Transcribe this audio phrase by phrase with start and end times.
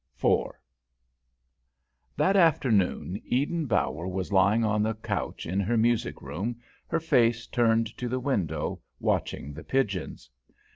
[0.17, 0.47] IV
[2.17, 7.45] That afternoon Eden Bower was lying on the couch in her music room, her face
[7.45, 10.31] turned to the window, watching the pigeons.